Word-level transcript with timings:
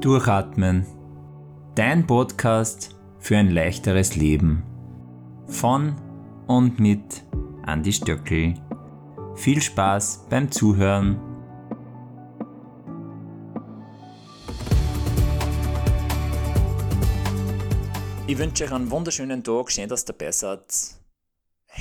Durchatmen. 0.00 0.86
Dein 1.74 2.06
Podcast 2.06 2.96
für 3.18 3.36
ein 3.36 3.50
leichteres 3.50 4.16
Leben. 4.16 4.62
Von 5.46 5.94
und 6.46 6.80
mit 6.80 7.22
Andi 7.66 7.92
Stöckel. 7.92 8.54
Viel 9.34 9.60
Spaß 9.60 10.24
beim 10.30 10.50
Zuhören. 10.50 11.20
Ich 18.26 18.38
wünsche 18.38 18.64
euch 18.64 18.72
einen 18.72 18.90
wunderschönen 18.90 19.44
Tag. 19.44 19.70
Schön, 19.70 19.90
dass 19.90 20.04
ihr 20.04 20.14
dabei 20.14 20.32
seid. 20.32 20.64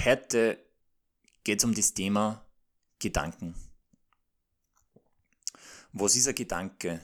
Heute 0.04 0.57
geht 1.45 1.59
es 1.59 1.63
um 1.63 1.73
das 1.73 1.93
Thema 1.93 2.43
Gedanken. 2.99 3.55
Was 5.93 6.17
ist 6.17 6.27
ein 6.27 6.36
Gedanke? 6.36 6.99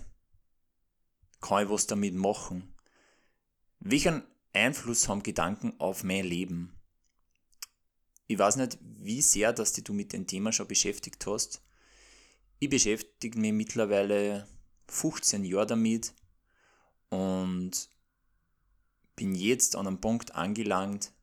Kann 1.46 1.66
ich 1.66 1.70
was 1.70 1.86
damit 1.86 2.16
machen? 2.16 2.74
Welchen 3.80 4.24
Einfluss 4.54 5.08
haben 5.08 5.22
Gedanken 5.22 5.80
auf 5.80 6.04
mein 6.04 6.26
Leben? 6.26 6.74
Ich 8.26 8.40
weiß 8.40 8.56
nicht, 8.56 8.80
wie 8.82 9.22
sehr, 9.22 9.54
dass 9.54 9.72
du 9.74 9.94
mit 9.94 10.12
dem 10.12 10.26
Thema 10.26 10.52
schon 10.52 10.68
beschäftigt 10.68 11.24
hast. 11.28 11.62
Ich 12.58 12.70
beschäftige 12.70 13.38
mich 13.38 13.54
mittlerweile 13.54 14.48
15 14.88 15.46
Jahre 15.46 15.68
damit 15.68 16.16
und 17.10 17.90
bin 19.16 19.36
jetzt 19.36 19.76
an 19.76 19.86
einem 19.86 20.02
Punkt 20.02 20.34
angelangt, 20.34 21.14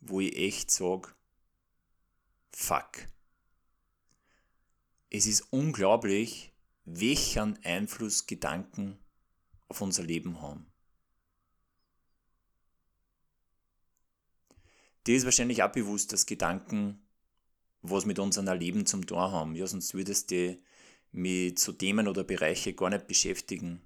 wo 0.00 0.18
ich 0.18 0.36
echt 0.36 0.72
sage, 0.72 1.10
fuck. 2.50 3.06
Es 5.08 5.26
ist 5.26 5.42
unglaublich, 5.50 6.52
welchen 6.84 7.64
Einfluss 7.64 8.26
Gedanken 8.26 8.98
auf 9.72 9.80
unser 9.80 10.02
Leben 10.02 10.42
haben. 10.42 10.66
Dir 15.06 15.16
ist 15.16 15.24
wahrscheinlich 15.24 15.62
auch 15.62 15.72
bewusst, 15.72 16.12
dass 16.12 16.26
Gedanken 16.26 17.02
was 17.80 18.04
mit 18.04 18.18
unserem 18.18 18.58
Leben 18.58 18.84
zum 18.84 19.06
tun 19.06 19.18
haben. 19.18 19.56
Ja, 19.56 19.66
sonst 19.66 19.94
würdest 19.94 20.30
du 20.30 20.58
mit 21.10 21.58
so 21.58 21.72
Themen 21.72 22.06
oder 22.06 22.22
Bereiche 22.22 22.74
gar 22.74 22.90
nicht 22.90 23.06
beschäftigen. 23.06 23.80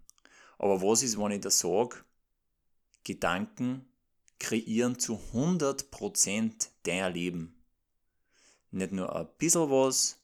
Aber 0.59 0.83
was 0.83 1.05
ist, 1.05 1.19
wenn 1.19 1.31
ich 1.31 1.41
da 1.41 1.51
sage, 1.51 2.05
Gedanken 3.05 3.89
kreieren 4.41 4.99
zu 4.99 5.21
100% 5.33 6.69
dein 6.83 7.15
Leben. 7.15 7.63
Nicht 8.73 8.91
nur 8.91 9.15
ein 9.15 9.29
bisschen 9.39 9.71
was, 9.71 10.19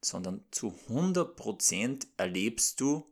sondern 0.00 0.44
zu 0.52 0.72
100% 0.88 2.06
erlebst 2.16 2.80
du 2.80 3.04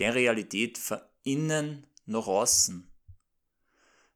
der 0.00 0.14
Realität 0.14 0.78
von 0.78 0.98
innen 1.22 1.86
nach 2.06 2.26
außen. 2.26 2.90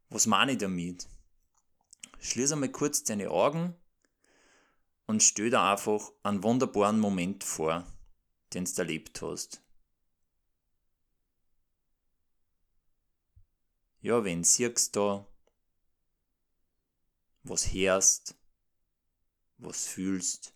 Was 0.08 0.26
meine 0.26 0.52
ich 0.52 0.58
damit? 0.58 1.06
Schließ 2.20 2.52
einmal 2.52 2.70
kurz 2.70 3.04
deine 3.04 3.30
Augen 3.30 3.76
und 5.06 5.22
stell 5.22 5.50
dir 5.50 5.60
einfach 5.60 6.10
einen 6.22 6.42
wunderbaren 6.42 6.98
Moment 6.98 7.44
vor, 7.44 7.86
den 8.54 8.64
du 8.64 8.72
erlebt 8.78 9.20
hast. 9.20 9.62
Ja, 14.00 14.24
wen 14.24 14.42
siehst 14.42 14.96
du? 14.96 15.26
Was 17.42 17.72
hörst? 17.74 18.34
Was 19.58 19.86
fühlst? 19.86 20.54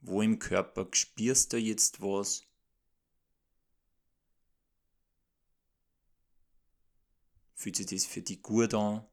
Wo 0.00 0.22
im 0.22 0.38
Körper 0.38 0.86
spürst 0.92 1.52
du 1.52 1.58
jetzt 1.58 2.00
was? 2.00 2.44
Fühlt 7.54 7.76
sich 7.76 7.86
das 7.86 8.04
für 8.06 8.22
dich 8.22 8.40
gut 8.40 8.72
an? 8.74 9.04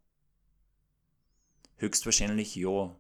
Höchstwahrscheinlich 1.78 2.56
ja, 2.56 2.96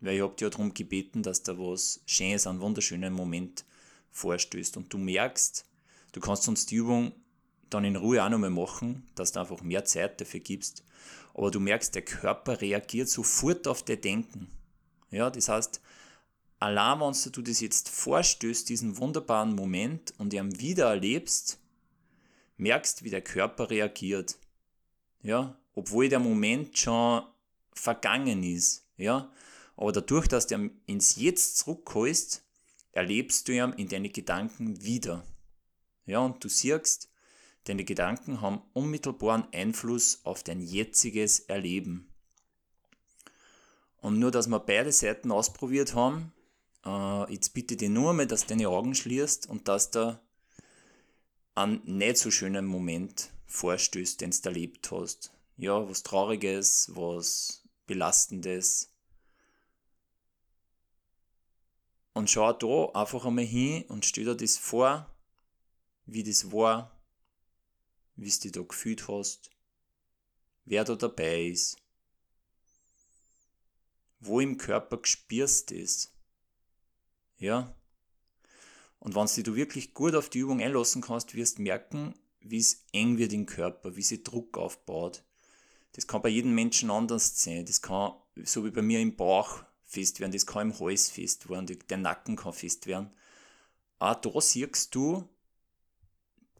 weil 0.00 0.14
ich 0.14 0.22
dir 0.36 0.46
ja 0.46 0.50
darum 0.50 0.74
gebeten, 0.74 1.22
dass 1.22 1.42
da 1.42 1.58
was 1.58 2.02
Schönes, 2.06 2.46
einen 2.46 2.60
wunderschönen 2.60 3.12
Moment 3.12 3.64
vorstößt 4.12 4.76
und 4.76 4.92
du 4.92 4.98
merkst, 4.98 5.64
du 6.12 6.20
kannst 6.20 6.48
uns 6.48 6.66
die 6.66 6.76
Übung 6.76 7.12
dann 7.70 7.84
in 7.84 7.96
Ruhe 7.96 8.22
auch 8.22 8.28
nochmal 8.28 8.50
machen, 8.50 9.06
dass 9.14 9.32
du 9.32 9.40
einfach 9.40 9.62
mehr 9.62 9.84
Zeit 9.84 10.20
dafür 10.20 10.40
gibst, 10.40 10.84
aber 11.34 11.50
du 11.50 11.60
merkst, 11.60 11.94
der 11.94 12.02
Körper 12.02 12.60
reagiert 12.60 13.08
sofort 13.08 13.66
auf 13.66 13.82
dein 13.82 14.00
Denken. 14.00 14.48
Ja, 15.10 15.30
das 15.30 15.48
heißt, 15.48 15.80
wenn 16.60 17.32
du 17.32 17.42
das 17.42 17.60
jetzt 17.60 17.88
vorstößt, 17.88 18.68
diesen 18.68 18.98
wunderbaren 18.98 19.54
Moment 19.54 20.12
und 20.18 20.32
ihn 20.32 20.58
wieder 20.60 20.88
erlebst, 20.88 21.58
merkst, 22.56 23.04
wie 23.04 23.10
der 23.10 23.22
Körper 23.22 23.70
reagiert. 23.70 24.38
Ja, 25.22 25.56
obwohl 25.74 26.08
der 26.08 26.18
Moment 26.18 26.76
schon 26.76 27.22
vergangen 27.72 28.42
ist. 28.42 28.84
Ja, 28.96 29.30
aber 29.76 29.92
dadurch, 29.92 30.26
dass 30.26 30.46
du 30.48 30.70
ins 30.86 31.16
Jetzt 31.16 31.58
zurückholst, 31.58 32.44
erlebst 32.92 33.46
du 33.46 33.52
ihn 33.52 33.72
in 33.74 33.88
deine 33.88 34.08
Gedanken 34.08 34.82
wieder. 34.82 35.24
Ja, 36.06 36.18
und 36.18 36.42
du 36.42 36.48
siehst, 36.48 37.10
deine 37.64 37.84
Gedanken 37.84 38.40
haben 38.40 38.62
unmittelbaren 38.72 39.46
Einfluss 39.52 40.20
auf 40.24 40.42
dein 40.42 40.60
jetziges 40.60 41.40
Erleben. 41.40 42.12
Und 44.00 44.18
nur, 44.18 44.30
dass 44.30 44.48
wir 44.48 44.58
beide 44.58 44.90
Seiten 44.90 45.30
ausprobiert 45.30 45.94
haben, 45.94 46.32
äh, 46.84 47.32
jetzt 47.32 47.54
bitte 47.54 47.76
dir 47.76 47.90
nur 47.90 48.12
mal, 48.12 48.26
dass 48.26 48.42
du 48.42 48.48
deine 48.48 48.68
Augen 48.68 48.94
schließt 48.94 49.48
und 49.48 49.68
dass 49.68 49.90
du 49.90 50.20
einen 51.54 51.82
nicht 51.84 52.18
so 52.18 52.30
schönen 52.30 52.66
Moment 52.66 53.30
vorstößt, 53.46 54.20
den 54.20 54.30
du 54.30 54.38
erlebt 54.44 54.90
hast. 54.90 55.32
Ja, 55.56 55.88
was 55.88 56.02
Trauriges, 56.02 56.90
was 56.94 57.64
Belastendes. 57.86 58.92
Und 62.12 62.30
schau 62.30 62.52
da 62.52 63.00
einfach 63.00 63.24
einmal 63.24 63.44
hin 63.44 63.84
und 63.88 64.04
stell 64.04 64.24
dir 64.24 64.36
das 64.36 64.56
vor, 64.56 65.08
wie 66.06 66.22
das 66.22 66.52
war, 66.52 67.00
wie 68.16 68.30
du 68.30 68.38
dich 68.38 68.52
da 68.52 68.62
gefühlt 68.62 69.08
hast, 69.08 69.50
wer 70.64 70.84
da 70.84 70.94
dabei 70.96 71.46
ist, 71.46 71.76
wo 74.20 74.40
im 74.40 74.58
Körper 74.58 74.98
gespürst 74.98 75.70
ist. 75.70 76.12
Ja? 77.38 77.74
Und 78.98 79.14
wenn 79.14 79.44
du 79.44 79.54
wirklich 79.54 79.94
gut 79.94 80.14
auf 80.14 80.28
die 80.28 80.40
Übung 80.40 80.60
einlassen 80.60 81.02
kannst, 81.02 81.34
wirst 81.34 81.58
du 81.58 81.62
merken, 81.62 82.14
wie 82.40 82.58
es 82.58 82.84
eng 82.92 83.18
wird 83.18 83.32
im 83.32 83.46
Körper, 83.46 83.96
wie 83.96 84.02
sich 84.02 84.22
Druck 84.22 84.58
aufbaut. 84.58 85.24
Das 85.92 86.06
kann 86.06 86.22
bei 86.22 86.28
jedem 86.28 86.54
Menschen 86.54 86.90
anders 86.90 87.42
sein. 87.42 87.64
Das 87.64 87.82
kann, 87.82 88.12
so 88.44 88.64
wie 88.64 88.70
bei 88.70 88.82
mir 88.82 89.00
im 89.00 89.16
Bauch 89.16 89.64
fest 89.84 90.20
werden, 90.20 90.32
das 90.32 90.46
kann 90.46 90.70
im 90.70 90.78
Hals 90.78 91.10
fest 91.10 91.48
werden, 91.48 91.78
der 91.88 91.96
Nacken 91.96 92.36
kann 92.36 92.52
fest 92.52 92.86
werden. 92.86 93.10
Auch 93.98 94.14
da 94.16 94.40
siehst 94.40 94.94
du, 94.94 95.28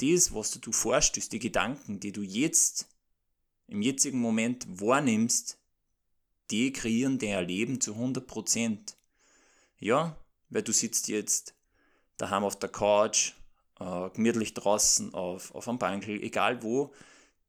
das, 0.00 0.32
was 0.32 0.52
du 0.52 0.72
vorstößt, 0.72 1.32
die 1.32 1.38
Gedanken, 1.38 2.00
die 2.00 2.12
du 2.12 2.22
jetzt 2.22 2.88
im 3.66 3.82
jetzigen 3.82 4.20
Moment 4.20 4.66
wahrnimmst, 4.80 5.58
die 6.50 6.72
kreieren 6.72 7.18
dein 7.18 7.46
Leben 7.46 7.80
zu 7.80 7.94
100%. 7.94 8.94
Ja, 9.80 10.16
weil 10.50 10.62
du 10.62 10.72
sitzt 10.72 11.08
jetzt 11.08 11.54
daheim 12.16 12.44
auf 12.44 12.58
der 12.58 12.68
Couch, 12.68 13.32
äh, 13.80 14.10
gemütlich 14.10 14.54
draußen 14.54 15.14
auf, 15.14 15.54
auf 15.54 15.68
einem 15.68 15.78
Bankel, 15.78 16.22
egal 16.22 16.62
wo. 16.62 16.92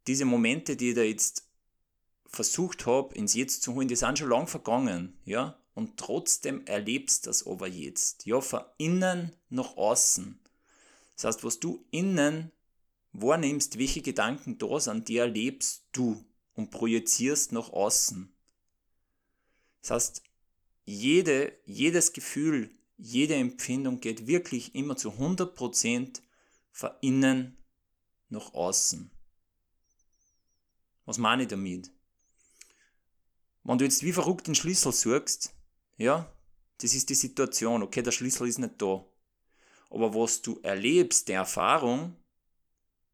Diese 0.07 0.25
Momente, 0.25 0.75
die 0.75 0.89
ich 0.89 0.95
da 0.95 1.01
jetzt 1.01 1.47
versucht 2.25 2.85
habe, 2.85 3.15
ins 3.15 3.33
Jetzt 3.33 3.63
zu 3.63 3.73
holen, 3.73 3.87
die 3.87 3.95
sind 3.95 4.19
schon 4.19 4.29
lang 4.29 4.47
vergangen, 4.47 5.17
ja, 5.25 5.57
und 5.73 5.97
trotzdem 5.97 6.65
erlebst 6.65 7.25
du 7.25 7.29
das 7.29 7.47
aber 7.47 7.67
jetzt, 7.67 8.25
ja, 8.25 8.41
von 8.41 8.61
innen 8.77 9.35
nach 9.49 9.77
außen. 9.77 10.39
Das 11.15 11.23
heißt, 11.25 11.43
was 11.43 11.59
du 11.59 11.85
innen 11.91 12.51
wahrnimmst, 13.13 13.79
welche 13.79 14.01
Gedanken 14.01 14.57
da 14.57 14.79
sind, 14.79 15.07
die 15.07 15.17
erlebst 15.17 15.85
du 15.91 16.23
und 16.53 16.71
projizierst 16.71 17.51
nach 17.51 17.69
außen. 17.69 18.31
Das 19.81 19.91
heißt, 19.91 20.23
jede, 20.85 21.53
jedes 21.65 22.13
Gefühl, 22.13 22.71
jede 22.99 23.35
Empfindung 23.35 24.01
geht 24.01 24.27
wirklich 24.27 24.75
immer 24.75 24.97
zu 24.97 25.11
100% 25.11 26.21
von 26.71 26.89
innen 27.01 27.57
nach 28.27 28.53
außen. 28.53 29.09
Was 31.05 31.17
meine 31.17 31.43
ich 31.43 31.47
damit? 31.47 31.91
Wenn 33.63 33.77
du 33.77 33.85
jetzt 33.85 34.03
wie 34.03 34.11
verrückt 34.11 34.47
den 34.47 34.55
Schlüssel 34.55 34.91
suchst, 34.91 35.55
ja, 35.97 36.31
das 36.79 36.93
ist 36.93 37.09
die 37.09 37.15
Situation, 37.15 37.83
okay, 37.83 38.01
der 38.01 38.11
Schlüssel 38.11 38.47
ist 38.47 38.59
nicht 38.59 38.81
da. 38.81 39.05
Aber 39.89 40.13
was 40.13 40.41
du 40.41 40.59
erlebst, 40.61 41.29
die 41.29 41.33
Erfahrung, 41.33 42.15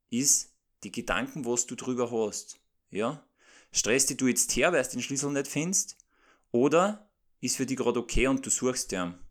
ist 0.10 0.52
die 0.84 0.92
Gedanken, 0.92 1.46
was 1.46 1.68
du 1.68 1.76
drüber 1.76 2.12
hast. 2.12 2.60
Ja? 2.90 3.26
Stresst 3.72 4.10
dich 4.10 4.18
du 4.18 4.28
jetzt 4.28 4.56
her, 4.56 4.74
weil 4.74 4.84
du 4.84 4.90
den 4.90 5.02
Schlüssel 5.02 5.32
nicht 5.32 5.48
findest? 5.48 5.98
Oder 6.52 7.10
ist 7.40 7.58
für 7.58 7.66
dich 7.66 7.78
gerade 7.78 8.00
okay 8.00 8.28
und 8.28 8.46
du 8.46 8.50
suchst 8.50 8.92
den? 8.92 9.25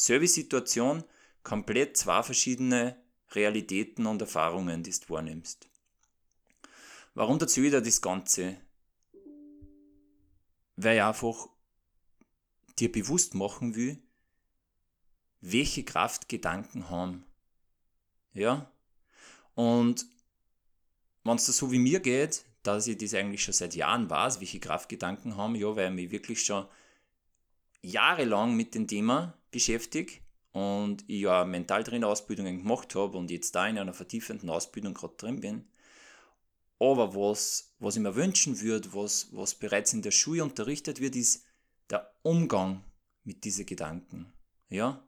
Selbe 0.00 0.28
Situation 0.28 1.02
Komplett 1.42 1.96
zwei 1.96 2.22
verschiedene 2.22 2.96
Realitäten 3.32 4.06
und 4.06 4.22
Erfahrungen, 4.22 4.84
die 4.84 4.92
du 4.92 5.08
wahrnimmst. 5.08 5.68
Warum 7.14 7.40
dazu 7.40 7.62
wieder 7.62 7.80
das 7.80 8.00
Ganze? 8.00 8.60
Weil 10.76 10.98
ich 10.98 11.02
einfach 11.02 11.48
dir 12.78 12.92
bewusst 12.92 13.34
machen 13.34 13.74
will, 13.74 14.00
welche 15.40 15.82
Kraft 15.82 16.28
Gedanken 16.28 16.90
haben. 16.90 17.24
Ja? 18.34 18.70
Und 19.56 20.06
wenn 21.24 21.36
es 21.36 21.46
so 21.46 21.72
wie 21.72 21.80
mir 21.80 21.98
geht, 21.98 22.44
dass 22.62 22.86
ich 22.86 22.98
das 22.98 23.14
eigentlich 23.14 23.42
schon 23.42 23.54
seit 23.54 23.74
Jahren 23.74 24.08
weiß, 24.08 24.38
welche 24.38 24.60
Kraft 24.60 24.88
Gedanken 24.88 25.36
haben, 25.36 25.56
ja, 25.56 25.74
weil 25.74 25.88
ich 25.88 25.94
mich 25.94 26.10
wirklich 26.12 26.44
schon 26.44 26.68
jahrelang 27.82 28.54
mit 28.54 28.74
dem 28.74 28.86
Thema 28.86 29.38
beschäftige 29.50 30.12
und 30.52 31.04
ich 31.06 31.22
ja 31.22 31.44
Mentaltrainer-Ausbildungen 31.44 32.58
gemacht 32.58 32.94
habe 32.94 33.18
und 33.18 33.30
jetzt 33.30 33.54
da 33.54 33.66
in 33.68 33.78
einer 33.78 33.94
vertiefenden 33.94 34.50
Ausbildung 34.50 34.94
gerade 34.94 35.16
drin 35.16 35.40
bin. 35.40 35.64
Aber 36.80 37.14
was, 37.14 37.74
was 37.78 37.96
ich 37.96 38.02
mir 38.02 38.14
wünschen 38.14 38.60
würde, 38.60 38.92
was, 38.94 39.28
was 39.32 39.54
bereits 39.54 39.92
in 39.92 40.02
der 40.02 40.10
Schule 40.10 40.44
unterrichtet 40.44 41.00
wird, 41.00 41.16
ist 41.16 41.44
der 41.90 42.14
Umgang 42.22 42.84
mit 43.24 43.44
diesen 43.44 43.66
Gedanken. 43.66 44.32
Ja? 44.68 45.02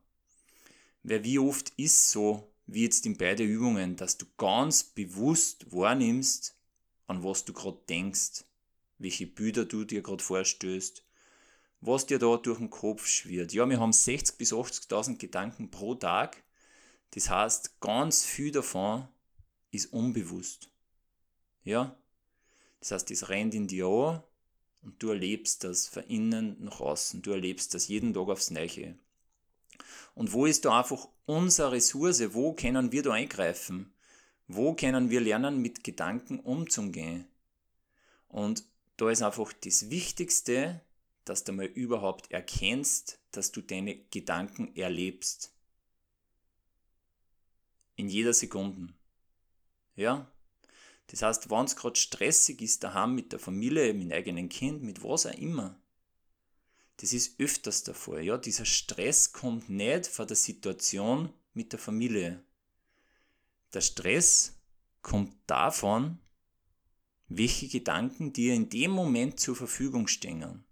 Weil 1.03 1.25
wie 1.25 1.39
oft 1.39 1.71
ist 1.77 2.11
so, 2.11 2.53
wie 2.67 2.83
jetzt 2.83 3.07
in 3.07 3.17
beide 3.17 3.45
Übungen, 3.45 3.97
dass 3.97 4.19
du 4.19 4.27
ganz 4.37 4.83
bewusst 4.83 5.73
wahrnimmst, 5.73 6.57
an 7.07 7.25
was 7.25 7.45
du 7.45 7.53
gerade 7.53 7.81
denkst, 7.89 8.45
welche 8.99 9.27
Bilder 9.27 9.65
du 9.65 9.85
dir 9.85 10.03
gerade 10.03 10.23
vorstößt, 10.23 11.05
was 11.81 12.07
dir 12.07 12.19
da 12.19 12.37
durch 12.37 12.59
den 12.59 12.71
Kopf 12.71 13.07
schwirrt. 13.07 13.53
Ja, 13.53 13.69
wir 13.69 13.81
haben 13.81 13.93
60.000 13.93 14.37
bis 14.37 14.53
80.000 14.53 15.17
Gedanken 15.19 15.71
pro 15.71 15.95
Tag. 15.95 16.43
Das 17.13 17.31
heißt, 17.31 17.81
ganz 17.81 18.25
viel 18.25 18.53
davon 18.53 19.09
ist 19.71 19.93
unbewusst. 19.93 20.71
Ja? 21.65 21.97
Das 22.81 22.93
heißt, 22.93 23.11
das 23.11 23.29
rennt 23.29 23.55
in 23.55 23.67
dir 23.67 23.87
an 23.87 24.23
und 24.83 25.03
du 25.03 25.11
erlebst 25.11 25.65
das 25.65 25.89
von 25.89 26.05
innen 26.05 26.63
nach 26.65 26.81
außen. 26.81 27.23
Du 27.23 27.33
erlebst 27.33 27.75
das 27.75 27.89
jeden 27.89 28.15
Tag 28.15 28.29
aufs 28.29 28.51
Neue. 28.51 28.97
Und 30.15 30.33
wo 30.33 30.47
ist 30.47 30.65
da 30.65 30.79
einfach 30.79 31.09
unsere 31.27 31.73
Ressource? 31.73 32.35
Wo 32.35 32.53
können 32.55 32.93
wir 32.93 33.03
da 33.03 33.13
eingreifen? 33.13 33.93
Wo 34.49 34.75
können 34.75 35.11
wir 35.11 35.21
lernen, 35.21 35.63
mit 35.63 35.85
Gedanken 35.85 36.41
umzugehen? 36.41 37.27
Und 38.29 38.65
da 38.97 39.11
ist 39.11 39.23
einfach 39.23 39.53
das 39.53 39.91
Wichtigste, 39.91 40.81
dass 41.31 41.45
du 41.45 41.53
mal 41.53 41.67
überhaupt 41.67 42.33
erkennst, 42.33 43.21
dass 43.31 43.53
du 43.53 43.61
deine 43.61 43.97
Gedanken 44.11 44.75
erlebst. 44.75 45.55
In 47.95 48.09
jeder 48.09 48.35
Sekunde. 48.35 48.93
Ja? 49.95 50.29
Das 51.07 51.23
heißt, 51.23 51.49
wenn 51.49 51.67
es 51.67 51.77
gerade 51.77 51.95
stressig 51.95 52.61
ist, 52.63 52.83
daheim 52.83 53.15
mit 53.15 53.31
der 53.31 53.39
Familie, 53.39 53.95
mit 53.95 54.11
dem 54.11 54.13
eigenen 54.13 54.49
Kind, 54.49 54.83
mit 54.83 55.05
was 55.05 55.25
auch 55.25 55.35
immer, 55.35 55.81
das 56.97 57.13
ist 57.13 57.39
öfters 57.39 57.85
der 57.85 57.95
Fall. 57.95 58.25
Ja? 58.25 58.37
Dieser 58.37 58.65
Stress 58.65 59.33
kommt 59.33 59.71
nicht 59.71 60.09
von 60.09 60.27
der 60.27 60.37
Situation 60.37 61.33
mit 61.55 61.71
der 61.71 61.79
Familie. 61.79 62.43
Der 63.73 63.83
Stress 63.83 64.59
kommt 65.01 65.33
davon, 65.47 66.19
welche 67.29 67.69
Gedanken 67.69 68.33
dir 68.33 68.53
in 68.53 68.69
dem 68.69 68.91
Moment 68.91 69.39
zur 69.39 69.55
Verfügung 69.55 70.09
stehen. 70.09 70.65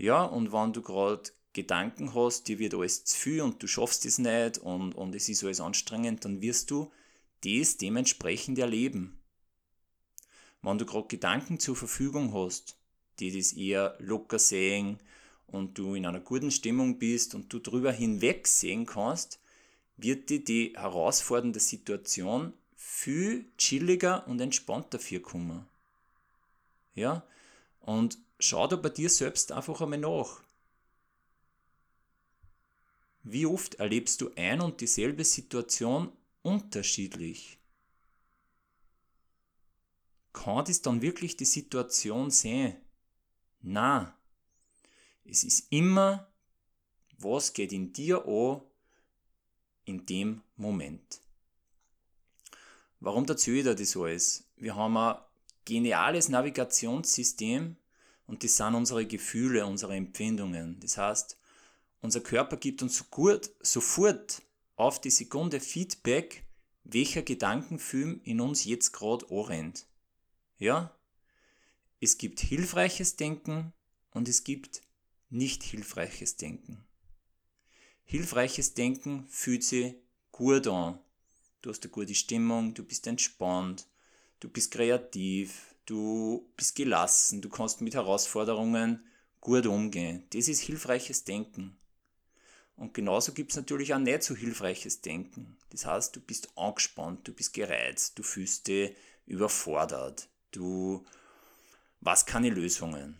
Ja, 0.00 0.24
und 0.24 0.50
wenn 0.50 0.72
du 0.72 0.80
gerade 0.80 1.30
Gedanken 1.52 2.14
hast, 2.14 2.48
dir 2.48 2.58
wird 2.58 2.72
alles 2.72 3.04
zu 3.04 3.18
viel 3.18 3.42
und 3.42 3.62
du 3.62 3.66
schaffst 3.66 4.06
es 4.06 4.16
nicht 4.16 4.56
und, 4.56 4.94
und 4.94 5.14
es 5.14 5.28
ist 5.28 5.44
alles 5.44 5.60
anstrengend, 5.60 6.24
dann 6.24 6.40
wirst 6.40 6.70
du 6.70 6.90
das 7.44 7.76
dementsprechend 7.76 8.58
erleben. 8.58 9.20
Wenn 10.62 10.78
du 10.78 10.86
gerade 10.86 11.06
Gedanken 11.08 11.60
zur 11.60 11.76
Verfügung 11.76 12.32
hast, 12.32 12.78
die 13.18 13.36
das 13.36 13.52
eher 13.52 13.94
locker 13.98 14.38
sehen 14.38 14.98
und 15.48 15.76
du 15.76 15.94
in 15.94 16.06
einer 16.06 16.20
guten 16.20 16.50
Stimmung 16.50 16.98
bist 16.98 17.34
und 17.34 17.52
du 17.52 17.58
drüber 17.58 17.92
hinweg 17.92 18.48
sehen 18.48 18.86
kannst, 18.86 19.38
wird 19.98 20.30
dir 20.30 20.42
die 20.42 20.72
herausfordernde 20.76 21.60
Situation 21.60 22.54
viel 22.74 23.44
chilliger 23.58 24.26
und 24.26 24.40
entspannter 24.40 24.98
vorkommen. 24.98 25.66
Ja? 26.94 27.22
Und 27.80 28.16
schau 28.40 28.66
da 28.66 28.76
bei 28.76 28.88
dir 28.88 29.10
selbst 29.10 29.52
einfach 29.52 29.80
einmal 29.80 29.98
nach. 29.98 30.42
Wie 33.22 33.46
oft 33.46 33.74
erlebst 33.76 34.20
du 34.20 34.30
ein 34.36 34.60
und 34.60 34.80
dieselbe 34.80 35.24
Situation 35.24 36.12
unterschiedlich? 36.42 37.58
Kann 40.32 40.64
das 40.64 40.80
dann 40.80 41.02
wirklich 41.02 41.36
die 41.36 41.44
Situation 41.44 42.30
sein? 42.30 42.76
Na, 43.60 44.16
es 45.24 45.44
ist 45.44 45.66
immer, 45.70 46.32
was 47.18 47.52
geht 47.52 47.72
in 47.72 47.92
dir 47.92 48.26
an 48.26 48.62
in 49.84 50.06
dem 50.06 50.42
Moment. 50.56 51.20
Warum 53.00 53.26
dazu 53.26 53.50
ich 53.50 53.64
das 53.64 53.96
alles? 53.96 54.44
Wir 54.56 54.76
haben 54.76 54.96
ein 54.96 55.16
geniales 55.64 56.28
Navigationssystem 56.28 57.76
und 58.30 58.44
das 58.44 58.56
sind 58.56 58.76
unsere 58.76 59.04
Gefühle, 59.06 59.66
unsere 59.66 59.96
Empfindungen. 59.96 60.78
Das 60.78 60.96
heißt, 60.96 61.36
unser 62.00 62.20
Körper 62.20 62.56
gibt 62.56 62.80
uns 62.80 63.04
sofort 63.60 64.42
auf 64.76 65.00
die 65.00 65.10
Sekunde 65.10 65.58
Feedback, 65.58 66.46
welcher 66.84 67.22
Gedankenfilm 67.22 68.20
in 68.22 68.40
uns 68.40 68.64
jetzt 68.64 68.92
gerade 68.92 69.26
anrennt. 69.30 69.88
Ja? 70.58 70.96
Es 71.98 72.18
gibt 72.18 72.38
hilfreiches 72.38 73.16
Denken 73.16 73.72
und 74.12 74.28
es 74.28 74.44
gibt 74.44 74.82
nicht 75.28 75.64
hilfreiches 75.64 76.36
Denken. 76.36 76.84
Hilfreiches 78.04 78.74
Denken 78.74 79.26
fühlt 79.28 79.64
sich 79.64 79.96
gut 80.30 80.68
an. 80.68 81.00
Du 81.62 81.70
hast 81.70 81.82
eine 81.82 81.90
gute 81.90 82.14
Stimmung, 82.14 82.74
du 82.74 82.84
bist 82.84 83.08
entspannt, 83.08 83.88
du 84.38 84.48
bist 84.48 84.70
kreativ, 84.70 85.69
du 85.90 86.48
bist 86.56 86.76
gelassen, 86.76 87.42
du 87.42 87.48
kannst 87.48 87.80
mit 87.80 87.94
Herausforderungen 87.94 89.04
gut 89.40 89.66
umgehen. 89.66 90.24
Das 90.30 90.46
ist 90.46 90.60
hilfreiches 90.60 91.24
Denken. 91.24 91.76
Und 92.76 92.94
genauso 92.94 93.32
gibt 93.32 93.50
es 93.50 93.56
natürlich 93.56 93.92
auch 93.92 93.98
nicht 93.98 94.22
so 94.22 94.36
hilfreiches 94.36 95.00
Denken. 95.00 95.58
Das 95.70 95.86
heißt, 95.86 96.14
du 96.14 96.20
bist 96.20 96.56
angespannt, 96.56 97.26
du 97.26 97.32
bist 97.32 97.52
gereizt, 97.52 98.18
du 98.18 98.22
fühlst 98.22 98.68
dich 98.68 98.94
überfordert, 99.26 100.28
du 100.52 101.04
was 102.00 102.24
keine 102.24 102.50
Lösungen. 102.50 103.18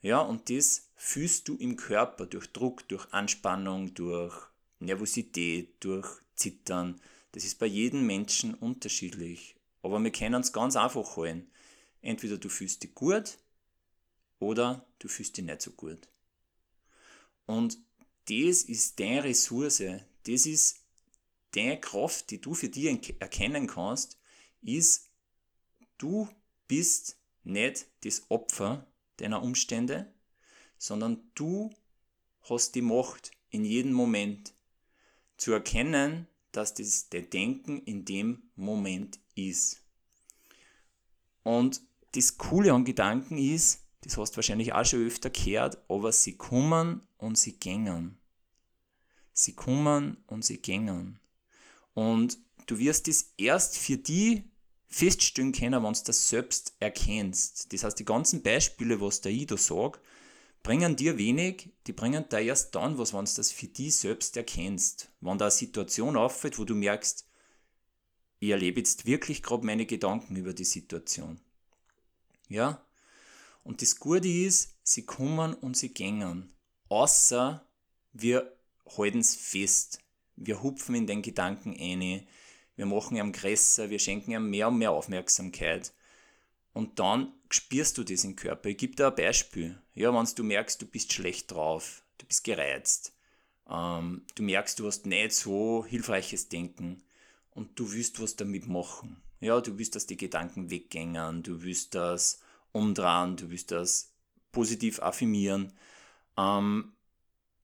Ja, 0.00 0.20
und 0.20 0.48
das 0.48 0.90
fühlst 0.94 1.48
du 1.48 1.56
im 1.56 1.76
Körper 1.76 2.26
durch 2.26 2.52
Druck, 2.52 2.88
durch 2.88 3.12
Anspannung, 3.12 3.92
durch 3.94 4.34
Nervosität, 4.78 5.74
durch 5.80 6.08
Zittern. 6.36 7.00
Das 7.32 7.44
ist 7.44 7.58
bei 7.58 7.66
jedem 7.66 8.06
Menschen 8.06 8.54
unterschiedlich. 8.54 9.56
Aber 9.82 9.98
wir 9.98 10.12
können 10.12 10.40
es 10.40 10.52
ganz 10.52 10.76
einfach 10.76 11.16
holen. 11.16 11.50
Entweder 12.02 12.38
du 12.38 12.48
fühlst 12.48 12.82
dich 12.82 12.94
gut 12.94 13.38
oder 14.38 14.86
du 14.98 15.08
fühlst 15.08 15.36
dich 15.36 15.44
nicht 15.44 15.62
so 15.62 15.72
gut. 15.72 16.08
Und 17.46 17.78
das 18.26 18.62
ist 18.62 19.00
deine 19.00 19.24
Ressource, 19.24 19.82
das 20.24 20.46
ist 20.46 20.80
deine 21.52 21.80
Kraft, 21.80 22.30
die 22.30 22.40
du 22.40 22.54
für 22.54 22.68
dich 22.68 22.86
erkennen 23.20 23.66
kannst, 23.66 24.18
ist, 24.62 25.08
du 25.96 26.28
bist 26.66 27.16
nicht 27.44 27.86
das 28.02 28.30
Opfer 28.30 28.86
deiner 29.16 29.42
Umstände, 29.42 30.12
sondern 30.76 31.30
du 31.34 31.70
hast 32.42 32.74
die 32.74 32.82
Macht 32.82 33.32
in 33.50 33.64
jedem 33.64 33.92
Moment 33.92 34.52
zu 35.36 35.52
erkennen, 35.52 36.26
dass 36.52 36.74
das 36.74 37.08
der 37.08 37.22
Denken 37.22 37.82
in 37.84 38.04
dem 38.04 38.50
Moment 38.56 39.18
ist. 39.34 39.80
Und 41.42 41.80
das 42.12 42.38
Coole 42.38 42.72
an 42.72 42.84
Gedanken 42.84 43.38
ist, 43.38 43.84
das 44.02 44.16
hast 44.16 44.32
du 44.32 44.36
wahrscheinlich 44.36 44.72
auch 44.72 44.84
schon 44.84 45.06
öfter 45.06 45.30
gehört, 45.30 45.78
aber 45.88 46.12
sie 46.12 46.36
kommen 46.36 47.06
und 47.18 47.36
sie 47.36 47.58
gängen. 47.58 48.18
Sie 49.32 49.54
kommen 49.54 50.16
und 50.26 50.44
sie 50.44 50.58
gängen. 50.58 51.20
Und 51.94 52.38
du 52.66 52.78
wirst 52.78 53.08
es 53.08 53.34
erst 53.36 53.76
für 53.76 53.96
die 53.96 54.44
feststellen 54.86 55.52
können, 55.52 55.82
wenn 55.82 55.92
du 55.92 56.00
das 56.04 56.28
selbst 56.28 56.74
erkennst. 56.80 57.72
Das 57.72 57.84
heißt, 57.84 57.98
die 57.98 58.04
ganzen 58.04 58.42
Beispiele, 58.42 59.00
was 59.00 59.20
der 59.20 59.32
ich 59.32 59.46
da 59.46 59.56
sage, 59.56 59.98
bringen 60.62 60.96
dir 60.96 61.18
wenig, 61.18 61.70
die 61.86 61.92
bringen 61.92 62.28
dir 62.28 62.40
erst 62.40 62.74
dann 62.74 62.98
was, 62.98 63.12
wenn 63.12 63.24
du 63.24 63.32
das 63.36 63.52
für 63.52 63.66
dich 63.66 63.96
selbst 63.96 64.36
erkennst. 64.36 65.10
Wenn 65.20 65.38
da 65.38 65.46
eine 65.46 65.52
Situation 65.52 66.16
auffällt, 66.16 66.58
wo 66.58 66.64
du 66.64 66.74
merkst, 66.74 67.26
ich 68.40 68.50
erlebe 68.50 68.80
jetzt 68.80 69.06
wirklich 69.06 69.42
gerade 69.42 69.66
meine 69.66 69.86
Gedanken 69.86 70.36
über 70.36 70.54
die 70.54 70.64
Situation. 70.64 71.40
Ja? 72.48 72.84
Und 73.64 73.82
das 73.82 73.98
Gute 73.98 74.28
ist, 74.28 74.76
sie 74.82 75.04
kommen 75.04 75.54
und 75.54 75.76
sie 75.76 75.92
gängen. 75.92 76.52
Außer 76.88 77.66
wir 78.12 78.56
halten 78.96 79.20
es 79.20 79.36
fest. 79.36 80.00
wir 80.36 80.62
hupfen 80.62 80.94
in 80.94 81.06
den 81.06 81.22
Gedanken 81.22 81.76
eine, 81.78 82.24
wir 82.76 82.86
machen 82.86 83.16
ihm 83.16 83.32
größer, 83.32 83.90
wir 83.90 83.98
schenken 83.98 84.30
ihm 84.30 84.50
mehr 84.50 84.68
und 84.68 84.78
mehr 84.78 84.92
Aufmerksamkeit. 84.92 85.92
Und 86.72 87.00
dann 87.00 87.32
spürst 87.50 87.98
du 87.98 88.04
das 88.04 88.22
im 88.22 88.36
Körper. 88.36 88.68
Ich 88.68 88.78
gebe 88.78 88.94
dir 88.94 89.08
ein 89.08 89.16
Beispiel. 89.16 89.82
Ja, 89.94 90.14
wenn 90.14 90.28
du 90.32 90.44
merkst, 90.44 90.80
du 90.80 90.86
bist 90.86 91.12
schlecht 91.12 91.50
drauf, 91.50 92.04
du 92.18 92.26
bist 92.26 92.44
gereizt, 92.44 93.14
ähm, 93.68 94.24
du 94.36 94.44
merkst, 94.44 94.78
du 94.78 94.86
hast 94.86 95.06
nicht 95.06 95.32
so 95.32 95.84
hilfreiches 95.84 96.48
Denken 96.48 97.02
und 97.50 97.78
du 97.78 97.92
willst 97.92 98.22
was 98.22 98.36
damit 98.36 98.68
machen. 98.68 99.20
Ja, 99.40 99.60
du 99.60 99.78
willst, 99.78 99.94
dass 99.94 100.06
die 100.06 100.16
Gedanken 100.16 100.70
weggängen, 100.70 101.42
du 101.42 101.62
willst 101.62 101.94
das 101.94 102.40
umdrehen, 102.72 103.36
du 103.36 103.50
willst 103.50 103.70
das 103.70 104.12
positiv 104.52 105.00
affirmieren. 105.00 105.72
Ähm, 106.36 106.92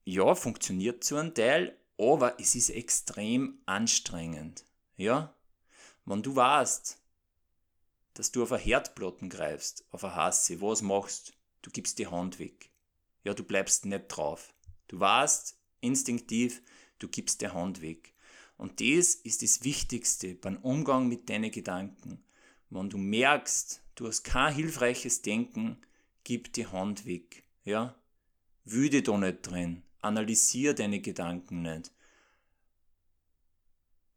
ja, 0.04 0.34
funktioniert 0.34 1.02
zu 1.02 1.16
einem 1.16 1.34
Teil, 1.34 1.76
aber 1.98 2.38
es 2.38 2.54
ist 2.54 2.70
extrem 2.70 3.58
anstrengend. 3.66 4.64
Ja, 4.96 5.34
wenn 6.04 6.22
du 6.22 6.36
weißt, 6.36 6.98
dass 8.14 8.30
du 8.30 8.42
auf 8.42 8.52
eine 8.52 8.62
Herdplatten 8.62 9.28
greifst, 9.28 9.84
auf 9.90 10.04
eine 10.04 10.14
Hasse, 10.14 10.60
was 10.60 10.82
machst? 10.82 11.32
Du 11.62 11.70
gibst 11.70 11.98
die 11.98 12.06
Hand 12.06 12.38
weg. 12.38 12.70
Ja, 13.24 13.34
du 13.34 13.42
bleibst 13.42 13.86
nicht 13.86 14.06
drauf. 14.08 14.54
Du 14.86 15.00
weißt 15.00 15.56
instinktiv, 15.80 16.62
du 16.98 17.08
gibst 17.08 17.40
die 17.40 17.48
Hand 17.48 17.80
weg. 17.80 18.13
Und 18.64 18.80
das 18.80 19.14
ist 19.14 19.42
das 19.42 19.62
Wichtigste 19.62 20.36
beim 20.36 20.56
Umgang 20.56 21.06
mit 21.06 21.28
deinen 21.28 21.50
Gedanken. 21.50 22.24
Wenn 22.70 22.88
du 22.88 22.96
merkst, 22.96 23.82
du 23.94 24.06
hast 24.06 24.22
kein 24.22 24.54
hilfreiches 24.54 25.20
Denken, 25.20 25.76
gib 26.24 26.50
die 26.54 26.66
Hand 26.66 27.04
weg. 27.04 27.44
Ja? 27.66 27.94
Wüde 28.64 29.02
da 29.02 29.18
nicht 29.18 29.42
drin. 29.42 29.82
Analysier 30.00 30.72
deine 30.72 31.00
Gedanken 31.00 31.60
nicht. 31.60 31.92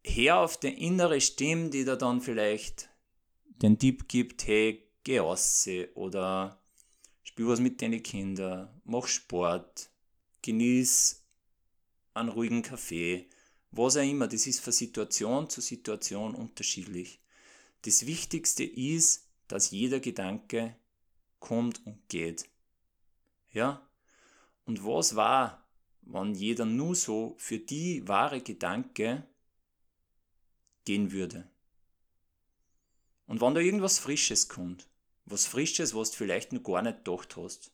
Hör 0.05 0.37
auf 0.37 0.57
die 0.57 0.69
innere 0.69 1.19
Stimme, 1.19 1.69
die 1.69 1.83
dir 1.83 1.97
dann 1.97 2.21
vielleicht 2.21 2.87
den 3.61 3.77
Tipp 3.77 4.07
gibt, 4.07 4.47
hey, 4.47 4.81
geh 5.03 5.19
raus 5.19 5.67
oder 5.95 6.63
spiel 7.21 7.49
was 7.49 7.59
mit 7.59 7.81
deinen 7.81 8.01
Kindern, 8.01 8.69
mach 8.85 9.07
Sport, 9.07 9.89
genieß 10.41 11.21
einen 12.13 12.29
ruhigen 12.29 12.61
Kaffee, 12.61 13.27
was 13.71 13.97
auch 13.97 14.01
immer. 14.01 14.27
Das 14.27 14.47
ist 14.47 14.59
von 14.59 14.73
Situation 14.73 15.49
zu 15.49 15.61
Situation 15.61 16.35
unterschiedlich. 16.35 17.19
Das 17.83 18.05
Wichtigste 18.05 18.63
ist, 18.63 19.27
dass 19.47 19.71
jeder 19.71 19.99
Gedanke 19.99 20.75
kommt 21.39 21.85
und 21.85 22.07
geht. 22.09 22.49
Ja? 23.51 23.87
Und 24.65 24.83
was 24.85 25.15
war, 25.15 25.65
wenn 26.01 26.33
jeder 26.33 26.65
nur 26.65 26.95
so 26.95 27.35
für 27.37 27.59
die 27.59 28.07
wahre 28.07 28.41
Gedanke 28.41 29.23
gehen 30.85 31.11
würde? 31.11 31.49
Und 33.27 33.41
wenn 33.41 33.53
da 33.53 33.61
irgendwas 33.61 33.99
Frisches 33.99 34.47
kommt, 34.47 34.87
was 35.25 35.45
Frisches, 35.45 35.93
was 35.93 36.11
du 36.11 36.17
vielleicht 36.17 36.53
noch 36.53 36.63
gar 36.63 36.81
nicht 36.81 37.03
gedacht 37.03 37.35
hast, 37.35 37.71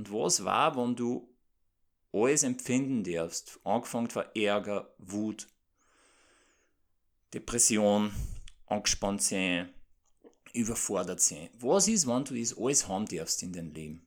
Und 0.00 0.10
was 0.14 0.46
war, 0.46 0.78
wenn 0.78 0.96
du 0.96 1.28
alles 2.10 2.42
empfinden 2.42 3.04
darfst, 3.04 3.60
angefangen 3.64 4.08
von 4.08 4.24
Ärger, 4.34 4.94
Wut, 4.96 5.46
Depression, 7.34 8.10
angespannt 8.64 9.20
sein, 9.20 9.68
überfordert 10.54 11.20
sein. 11.20 11.50
Was 11.58 11.86
ist, 11.86 12.06
wenn 12.06 12.24
du 12.24 12.34
das 12.34 12.56
alles 12.56 12.88
haben 12.88 13.04
darfst 13.04 13.42
in 13.42 13.52
deinem 13.52 13.72
Leben? 13.72 14.06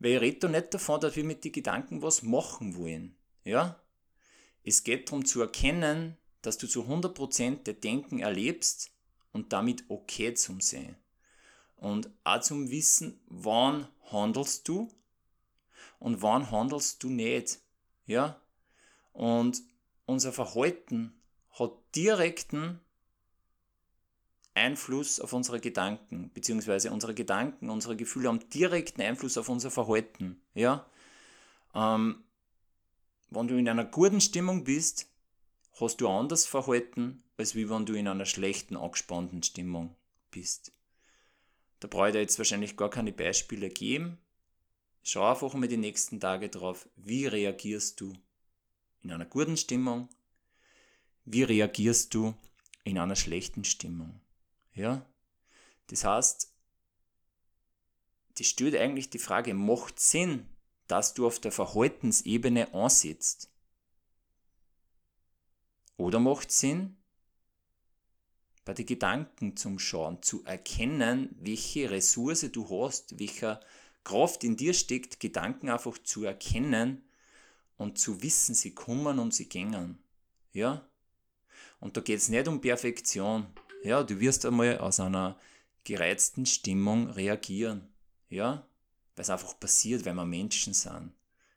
Weil 0.00 0.16
ich 0.16 0.20
rede 0.20 0.40
da 0.40 0.48
nicht 0.48 0.74
davon, 0.74 1.00
dass 1.00 1.16
wir 1.16 1.24
mit 1.24 1.42
den 1.42 1.52
Gedanken 1.52 2.02
was 2.02 2.22
machen 2.22 2.76
wollen. 2.76 3.16
Ja? 3.44 3.80
Es 4.62 4.84
geht 4.84 5.08
darum 5.08 5.24
zu 5.24 5.40
erkennen, 5.40 6.18
dass 6.42 6.58
du 6.58 6.66
zu 6.66 6.82
100% 6.82 7.62
der 7.62 7.72
Denken 7.72 8.18
erlebst 8.18 8.90
und 9.32 9.54
damit 9.54 9.84
okay 9.88 10.34
zum 10.34 10.60
Sein. 10.60 10.98
Und 11.80 12.10
auch 12.24 12.40
zum 12.42 12.70
Wissen, 12.70 13.18
wann 13.26 13.88
handelst 14.12 14.68
du 14.68 14.92
und 15.98 16.20
wann 16.20 16.50
handelst 16.50 17.02
du 17.02 17.08
nicht. 17.08 17.58
Ja? 18.04 18.38
Und 19.14 19.62
unser 20.04 20.30
Verhalten 20.30 21.18
hat 21.52 21.72
direkten 21.94 22.80
Einfluss 24.52 25.20
auf 25.20 25.32
unsere 25.32 25.58
Gedanken, 25.58 26.30
beziehungsweise 26.34 26.90
unsere 26.90 27.14
Gedanken, 27.14 27.70
unsere 27.70 27.96
Gefühle 27.96 28.28
haben 28.28 28.46
direkten 28.50 29.00
Einfluss 29.00 29.38
auf 29.38 29.48
unser 29.48 29.70
Verhalten. 29.70 30.42
Ja? 30.52 30.84
Ähm, 31.74 32.22
wenn 33.30 33.48
du 33.48 33.56
in 33.56 33.66
einer 33.66 33.86
guten 33.86 34.20
Stimmung 34.20 34.64
bist, 34.64 35.10
hast 35.80 36.02
du 36.02 36.10
anders 36.10 36.44
Verhalten, 36.44 37.22
als 37.38 37.54
wie 37.54 37.70
wenn 37.70 37.86
du 37.86 37.94
in 37.94 38.06
einer 38.06 38.26
schlechten, 38.26 38.76
angespannten 38.76 39.42
Stimmung 39.42 39.96
bist. 40.30 40.72
Da 41.80 41.88
brauche 41.88 42.10
ich 42.10 42.14
jetzt 42.14 42.38
wahrscheinlich 42.38 42.76
gar 42.76 42.90
keine 42.90 43.12
Beispiele 43.12 43.70
geben. 43.70 44.18
Schau 45.02 45.28
einfach 45.28 45.54
mal 45.54 45.66
die 45.66 45.78
nächsten 45.78 46.20
Tage 46.20 46.50
drauf, 46.50 46.88
wie 46.96 47.26
reagierst 47.26 48.00
du 48.00 48.12
in 49.02 49.10
einer 49.10 49.24
guten 49.24 49.56
Stimmung, 49.56 50.08
wie 51.24 51.42
reagierst 51.42 52.12
du 52.12 52.34
in 52.84 52.98
einer 52.98 53.16
schlechten 53.16 53.64
Stimmung. 53.64 54.20
Ja? 54.74 55.06
Das 55.86 56.04
heißt, 56.04 56.52
das 58.36 58.46
stellt 58.46 58.76
eigentlich 58.76 59.08
die 59.08 59.18
Frage, 59.18 59.54
macht 59.54 59.98
Sinn, 59.98 60.46
dass 60.86 61.14
du 61.14 61.26
auf 61.26 61.38
der 61.38 61.52
Verhaltensebene 61.52 62.74
ansetzt? 62.74 63.50
Oder 65.96 66.20
macht 66.20 66.50
Sinn, 66.50 66.96
bei 68.70 68.74
den 68.74 68.86
Gedanken 68.86 69.56
zum 69.56 69.80
Schauen, 69.80 70.22
zu 70.22 70.44
erkennen, 70.44 71.34
welche 71.40 71.90
Ressource 71.90 72.48
du 72.52 72.70
hast, 72.70 73.18
welcher 73.18 73.58
Kraft 74.04 74.44
in 74.44 74.56
dir 74.56 74.74
steckt, 74.74 75.18
Gedanken 75.18 75.68
einfach 75.68 75.98
zu 75.98 76.22
erkennen 76.22 77.02
und 77.78 77.98
zu 77.98 78.22
wissen, 78.22 78.54
sie 78.54 78.72
kommen 78.72 79.18
und 79.18 79.34
sie 79.34 79.48
gängen. 79.48 79.98
Ja? 80.52 80.88
Und 81.80 81.96
da 81.96 82.00
geht 82.00 82.18
es 82.18 82.28
nicht 82.28 82.46
um 82.46 82.60
Perfektion. 82.60 83.48
Ja, 83.82 84.04
du 84.04 84.20
wirst 84.20 84.46
einmal 84.46 84.78
aus 84.78 85.00
einer 85.00 85.36
gereizten 85.82 86.46
Stimmung 86.46 87.10
reagieren. 87.10 87.88
Ja? 88.28 88.68
Weil 89.16 89.22
es 89.22 89.30
einfach 89.30 89.58
passiert, 89.58 90.04
weil 90.04 90.14
wir 90.14 90.26
Menschen 90.26 90.74
sind. 90.74 91.10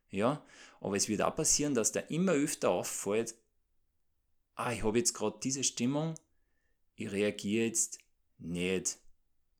Ja? 0.09 0.43
Aber 0.81 0.95
es 0.95 1.07
wird 1.07 1.21
auch 1.21 1.35
passieren, 1.35 1.75
dass 1.75 1.91
da 1.91 1.99
immer 1.99 2.31
öfter 2.31 2.71
auffällt, 2.71 3.35
ah, 4.55 4.73
ich 4.73 4.83
habe 4.83 4.97
jetzt 4.97 5.13
gerade 5.13 5.37
diese 5.43 5.63
Stimmung, 5.63 6.15
ich 6.95 7.11
reagiere 7.11 7.65
jetzt 7.65 7.99
nicht. 8.37 8.99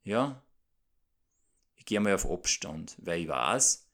Ja? 0.04 0.44
Ich 1.76 1.86
gehe 1.86 2.00
mal 2.00 2.14
auf 2.14 2.30
Abstand, 2.30 2.96
weil 3.00 3.22
ich 3.22 3.28
weiß, 3.28 3.88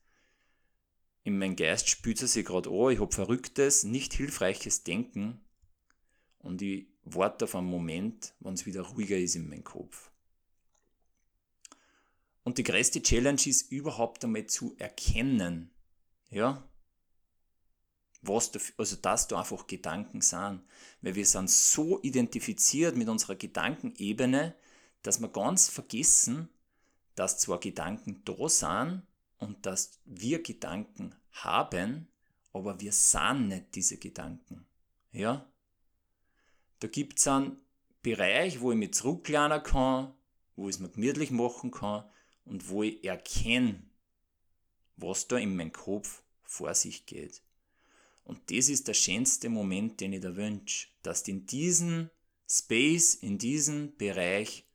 in 1.22 1.38
meinem 1.38 1.56
Geist 1.56 1.88
spült 1.88 2.22
es 2.22 2.32
sich 2.32 2.46
gerade 2.46 2.70
an, 2.70 2.92
ich 2.92 3.00
habe 3.00 3.12
verrücktes, 3.12 3.84
nicht 3.84 4.14
hilfreiches 4.14 4.84
Denken 4.84 5.40
und 6.38 6.62
ich 6.62 6.86
warte 7.02 7.44
auf 7.44 7.54
einen 7.54 7.66
Moment, 7.66 8.34
wenn 8.40 8.54
es 8.54 8.66
wieder 8.66 8.82
ruhiger 8.82 9.16
ist 9.18 9.36
in 9.36 9.48
meinem 9.48 9.64
Kopf. 9.64 10.10
Und 12.42 12.58
die 12.58 12.62
größte 12.62 13.02
Challenge 13.02 13.40
ist 13.44 13.70
überhaupt 13.70 14.24
einmal 14.24 14.46
zu 14.46 14.74
erkennen, 14.78 15.70
ja, 16.30 16.69
was 18.22 18.50
da, 18.52 18.60
also 18.76 18.96
dass 18.96 19.28
da 19.28 19.38
einfach 19.38 19.66
Gedanken 19.66 20.20
sind. 20.20 20.62
Weil 21.00 21.14
wir 21.14 21.26
sind 21.26 21.50
so 21.50 22.00
identifiziert 22.02 22.96
mit 22.96 23.08
unserer 23.08 23.36
Gedankenebene, 23.36 24.54
dass 25.02 25.20
wir 25.20 25.28
ganz 25.28 25.68
vergessen, 25.68 26.48
dass 27.14 27.38
zwar 27.38 27.60
Gedanken 27.60 28.22
da 28.24 28.48
sind 28.48 29.02
und 29.38 29.64
dass 29.66 29.98
wir 30.04 30.42
Gedanken 30.42 31.14
haben, 31.32 32.08
aber 32.52 32.80
wir 32.80 32.92
sind 32.92 33.48
nicht 33.48 33.74
diese 33.74 33.96
Gedanken. 33.96 34.66
Ja? 35.12 35.46
Da 36.80 36.88
gibt 36.88 37.18
es 37.18 37.26
einen 37.28 37.58
Bereich, 38.02 38.60
wo 38.60 38.72
ich 38.72 38.78
mich 38.78 38.94
zurücklernen 38.94 39.62
kann, 39.62 40.12
wo 40.56 40.68
ich 40.68 40.76
es 40.76 40.80
mir 40.80 40.88
gemütlich 40.88 41.30
machen 41.30 41.70
kann 41.70 42.04
und 42.44 42.68
wo 42.68 42.82
ich 42.82 43.04
erkenne, 43.04 43.82
was 44.96 45.28
da 45.28 45.36
in 45.36 45.56
meinem 45.56 45.72
Kopf 45.72 46.22
vor 46.42 46.74
sich 46.74 47.06
geht. 47.06 47.42
Und 48.30 48.48
das 48.48 48.68
ist 48.68 48.86
der 48.86 48.94
schönste 48.94 49.48
Moment, 49.48 50.00
den 50.00 50.12
ich 50.12 50.20
da 50.20 50.36
wünsche, 50.36 50.86
dass 51.02 51.24
du 51.24 51.32
in 51.32 51.46
diesen 51.46 52.10
Space, 52.48 53.16
in 53.16 53.38
diesen 53.38 53.96
Bereich 53.96 54.68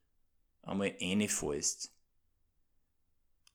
einmal 0.61 0.93
reinfällst 0.99 1.89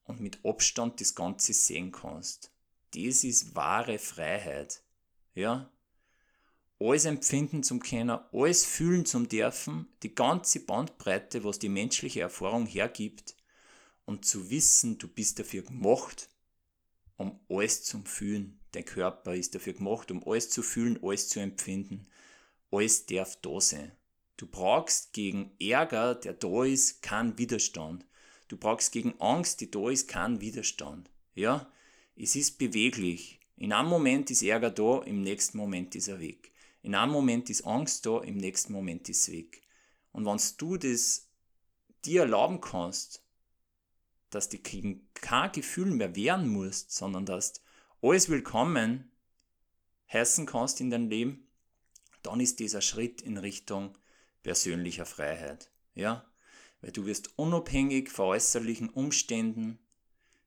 und 0.05 0.21
mit 0.21 0.43
Abstand 0.43 1.03
das 1.03 1.15
Ganze 1.15 1.53
sehen 1.53 1.93
kannst. 1.93 2.51
Das 2.95 3.25
ist 3.25 3.55
wahre 3.55 3.99
Freiheit. 3.99 4.83
Ja? 5.35 5.71
Alles 6.79 7.05
empfinden 7.05 7.63
zum 7.63 7.81
können, 7.81 8.19
alles 8.33 8.65
fühlen 8.65 9.05
zum 9.05 9.29
dürfen, 9.29 9.87
die 10.03 10.15
ganze 10.15 10.61
Bandbreite, 10.61 11.45
was 11.45 11.59
die 11.59 11.69
menschliche 11.69 12.23
Erfahrung 12.23 12.65
hergibt. 12.65 13.37
und 14.07 14.25
zu 14.25 14.49
wissen, 14.49 14.97
du 14.97 15.09
bist 15.09 15.39
dafür 15.39 15.61
gemacht, 15.61 16.31
um 17.19 17.39
alles 17.51 17.85
zu 17.85 18.01
fühlen. 18.07 18.60
Dein 18.73 18.85
Körper 18.85 19.35
ist 19.35 19.55
dafür 19.55 19.73
gemacht, 19.73 20.11
um 20.11 20.27
alles 20.27 20.51
zu 20.51 20.63
fühlen, 20.63 20.99
alles 21.03 21.29
zu 21.29 21.41
empfinden. 21.41 22.07
Alles 22.71 23.07
darf 23.07 23.37
da 23.43 23.61
sein. 23.61 23.93
Du 24.37 24.47
brauchst 24.47 25.13
gegen 25.13 25.53
Ärger, 25.61 26.15
der 26.15 26.33
da 26.33 26.65
ist, 26.65 27.03
keinen 27.03 27.37
Widerstand. 27.37 28.07
Du 28.49 28.57
brauchst 28.57 28.93
gegen 28.93 29.21
Angst, 29.21 29.61
die 29.61 29.71
da 29.71 29.91
ist, 29.91 30.09
keinen 30.09 30.41
Widerstand. 30.41 31.11
Ja, 31.35 31.71
es 32.17 32.37
ist 32.37 32.59
beweglich. 32.59 33.41
In 33.57 33.73
einem 33.73 33.89
Moment 33.89 34.31
ist 34.31 34.43
Ärger 34.43 34.71
da, 34.71 35.03
im 35.03 35.23
nächsten 35.23 35.59
Moment 35.59 35.95
ist 35.95 36.09
er 36.09 36.21
weg. 36.21 36.53
In 36.83 36.95
einem 36.95 37.13
Moment 37.13 37.51
ist 37.51 37.67
Angst 37.67 38.07
da, 38.07 38.21
im 38.21 38.39
nächsten 38.39 38.73
Moment 38.73 39.09
ist 39.09 39.29
es 39.29 39.33
weg. 39.33 39.63
Und 40.13 40.25
wenn 40.25 40.41
du 40.59 40.77
das 40.77 41.29
dir 42.05 42.23
erlauben 42.23 42.61
kannst, 42.61 43.23
dass 44.31 44.49
du 44.49 44.59
gegen 44.59 45.09
kein 45.15 45.53
Gefühl 45.53 45.91
mehr 45.91 46.17
wehren 46.17 46.49
musst, 46.49 46.93
sondern 46.93 47.27
dass 47.27 47.61
alles 48.03 48.31
willkommen 48.31 49.11
heißen 50.11 50.47
kannst 50.47 50.81
in 50.81 50.91
deinem 50.91 51.09
Leben, 51.09 51.47
dann 52.23 52.41
ist 52.41 52.59
dieser 52.59 52.81
Schritt 52.81 53.21
in 53.21 53.37
Richtung 53.37 53.97
persönlicher 54.43 55.05
Freiheit. 55.05 55.71
Ja? 55.95 56.25
Weil 56.81 56.93
du 56.93 57.05
wirst 57.05 57.39
unabhängig 57.39 58.11
von 58.11 58.29
äußerlichen 58.29 58.89
Umständen, 58.89 59.79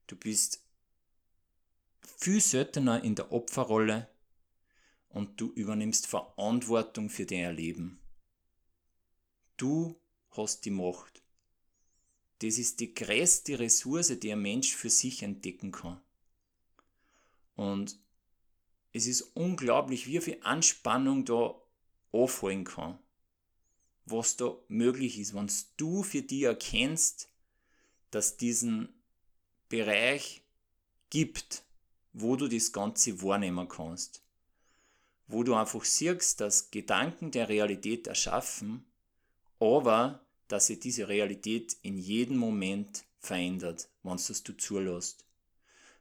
du 0.07 0.15
bist 0.15 0.65
viel 2.17 2.41
seltener 2.41 3.03
in 3.03 3.15
der 3.15 3.31
Opferrolle 3.31 4.09
und 5.09 5.39
du 5.39 5.51
übernimmst 5.51 6.07
Verantwortung 6.07 7.09
für 7.09 7.27
dein 7.27 7.55
Leben. 7.55 7.99
Du 9.57 10.01
hast 10.31 10.65
die 10.65 10.71
Macht. 10.71 11.21
Das 12.39 12.57
ist 12.57 12.79
die 12.79 12.95
größte 12.95 13.59
Ressource, 13.59 14.19
die 14.19 14.31
ein 14.31 14.41
Mensch 14.41 14.75
für 14.75 14.89
sich 14.89 15.21
entdecken 15.21 15.71
kann. 15.71 16.01
Und 17.55 17.99
es 18.91 19.07
ist 19.07 19.21
unglaublich, 19.35 20.07
wie 20.07 20.19
viel 20.19 20.39
Anspannung 20.41 21.25
da 21.25 21.55
auffallen 22.11 22.63
kann 22.63 22.99
was 24.05 24.35
da 24.37 24.55
möglich 24.67 25.19
ist, 25.19 25.33
wenn 25.33 25.49
du 25.77 26.03
für 26.03 26.21
dich 26.21 26.43
erkennst, 26.43 27.29
dass 28.11 28.37
diesen 28.37 28.89
Bereich 29.69 30.43
gibt, 31.09 31.63
wo 32.11 32.35
du 32.35 32.47
das 32.47 32.71
Ganze 32.71 33.21
wahrnehmen 33.21 33.67
kannst. 33.67 34.23
Wo 35.27 35.43
du 35.43 35.55
einfach 35.55 35.83
siehst, 35.83 36.41
dass 36.41 36.69
Gedanken 36.69 37.31
der 37.31 37.49
Realität 37.49 38.07
erschaffen, 38.07 38.85
aber 39.59 40.25
dass 40.47 40.67
sich 40.67 40.79
diese 40.79 41.07
Realität 41.07 41.77
in 41.81 41.97
jedem 41.97 42.37
Moment 42.37 43.05
verändert, 43.19 43.89
wenn 44.03 44.15
es 44.15 44.43
du 44.43 44.53
zulässt. 44.53 45.25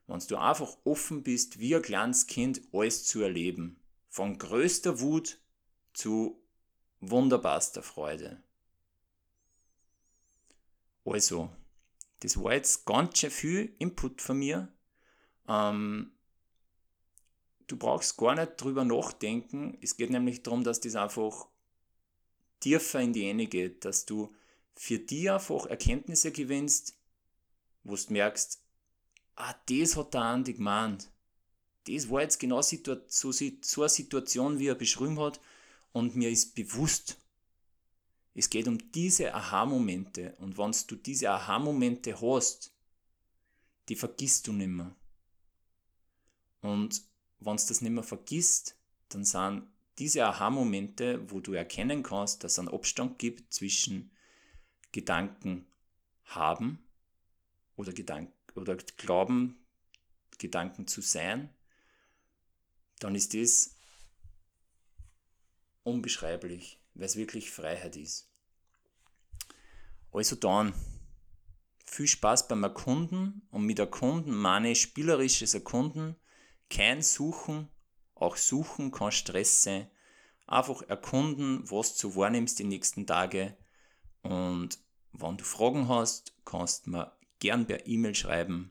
Wenn 0.07 0.19
du 0.19 0.37
einfach 0.37 0.77
offen 0.85 1.23
bist, 1.23 1.59
wie 1.59 1.75
ein 1.75 1.83
kleines 1.83 2.27
Kind 2.27 2.61
alles 2.73 3.05
zu 3.05 3.23
erleben. 3.23 3.81
Von 4.09 4.37
größter 4.39 5.01
Wut 5.01 5.39
zu 5.95 6.43
wunderbarster 7.01 7.83
Freude. 7.83 8.43
Also, 11.05 11.51
das 12.21 12.37
war 12.43 12.55
jetzt 12.55 12.85
ganz 12.87 13.19
schön 13.19 13.31
viel 13.31 13.75
Input 13.79 14.23
von 14.23 14.39
mir. 14.39 14.73
Ähm, 15.49 16.13
du 17.67 17.77
brauchst 17.77 18.17
gar 18.17 18.35
nicht 18.35 18.61
drüber 18.61 18.85
nachdenken. 18.85 19.77
Es 19.81 19.97
geht 19.97 20.11
nämlich 20.11 20.43
darum, 20.43 20.63
dass 20.63 20.81
das 20.81 20.95
einfach 20.95 21.49
tiefer 22.61 23.01
in 23.01 23.13
die 23.13 23.29
Enge 23.29 23.47
geht, 23.47 23.85
dass 23.85 24.07
du 24.07 24.33
für 24.75 24.99
dich 24.99 25.31
einfach 25.31 25.67
Erkenntnisse 25.67 26.33
gewinnst, 26.33 26.97
wo 27.83 27.97
du 27.97 28.13
merkst, 28.13 28.62
ah, 29.37 29.55
das 29.67 29.97
hat 29.97 30.15
der 30.15 30.23
Andi 30.23 30.55
gemeint. 30.55 31.11
Das 31.87 32.09
war 32.11 32.23
jetzt 32.23 32.39
genau 32.39 32.63
so, 32.63 32.79
so 33.09 33.81
eine 33.83 33.89
Situation, 33.89 34.59
wie 34.59 34.69
er 34.69 34.75
beschrieben 34.75 35.19
hat, 35.19 35.41
und 35.93 36.17
mir 36.17 36.31
ist 36.31 36.55
bewusst, 36.55 37.19
es 38.35 38.49
geht 38.49 38.67
um 38.67 38.79
diese 38.93 39.35
Aha-Momente 39.35 40.35
und 40.39 40.57
wenn 40.57 40.75
du 40.87 40.97
diese 40.97 41.31
Aha-Momente 41.31 42.21
hast, 42.21 42.73
die 43.89 43.97
vergisst 43.97 44.47
du 44.47 44.53
nimmer. 44.53 44.97
Und 46.63 47.03
wenn 47.41 47.57
du 47.57 47.63
das 47.67 47.81
nimmer 47.83 48.03
vergisst, 48.03 48.77
dann 49.11 49.25
sind 49.25 49.67
diese 49.99 50.25
Aha-Momente, 50.25 51.31
wo 51.31 51.41
du 51.41 51.53
erkennen 51.53 52.03
kannst, 52.03 52.43
dass 52.43 52.53
es 52.53 52.59
einen 52.59 52.69
Abstand 52.69 53.19
gibt 53.19 53.53
zwischen 53.53 54.11
Gedanken 54.93 55.67
haben 56.25 56.79
oder, 57.77 57.93
Gedanken, 57.93 58.33
oder 58.55 58.77
glauben, 58.97 59.59
Gedanken 60.39 60.87
zu 60.87 61.01
sein, 61.01 61.51
dann 62.99 63.15
ist 63.15 63.35
das 63.35 63.77
unbeschreiblich, 65.85 66.81
weil 66.95 67.07
es 67.07 67.17
wirklich 67.17 67.51
Freiheit 67.51 67.97
ist. 67.97 68.29
Also 70.13 70.37
dann, 70.37 70.75
viel 71.87 72.07
Spaß 72.07 72.49
beim 72.49 72.63
Erkunden 72.63 73.43
und 73.51 73.65
mit 73.65 73.79
Erkunden 73.79 74.35
meine 74.35 74.75
spielerisches 74.75 75.55
Erkunden, 75.55 76.17
kein 76.71 77.03
Suchen, 77.03 77.69
auch 78.15 78.37
Suchen 78.37 78.91
kann 78.91 79.13
Stress 79.13 79.63
sein. 79.63 79.91
Einfach 80.47 80.83
erkunden, 80.83 81.69
was 81.71 81.97
du 81.97 82.15
wahrnimmst 82.15 82.59
die 82.59 82.65
nächsten 82.65 83.07
Tage 83.07 83.57
und 84.23 84.79
wenn 85.13 85.37
du 85.37 85.45
Fragen 85.45 85.89
hast, 85.89 86.33
kannst 86.45 86.87
du 86.87 86.91
mir 86.91 87.13
gern 87.43 87.67
per 87.67 87.85
E-Mail 87.89 88.15
schreiben 88.15 88.71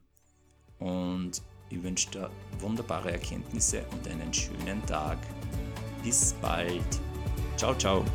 und 0.80 1.42
ich 1.70 1.84
wünsche 1.84 2.10
dir 2.10 2.30
wunderbare 2.60 3.12
Erkenntnisse 3.12 3.84
und 3.92 4.08
einen 4.08 4.34
schönen 4.34 4.84
Tag. 4.86 5.18
Bis 6.04 6.34
bald. 6.42 7.02
Ciao, 7.58 7.76
ciao. 7.76 8.06